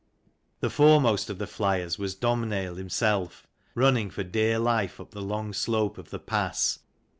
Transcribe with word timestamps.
The 0.61 0.71
foremost 0.71 1.29
of 1.29 1.37
the 1.37 1.45
flyers 1.45 1.99
was 1.99 2.15
Domhnaill 2.15 2.75
himself, 2.77 3.45
running 3.75 4.09
for 4.09 4.23
dear 4.23 4.57
life 4.57 4.99
up 4.99 5.11
the 5.11 5.21
long 5.21 5.53
slope 5.53 5.99
of 5.99 6.09
the 6.09 6.17
pass. 6.17 6.79